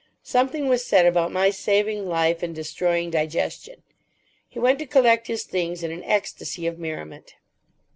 [0.23, 3.83] Something was said about my saving life and destroying digestion.
[4.49, 7.35] He went to collect his things in an ecstasy of merriment.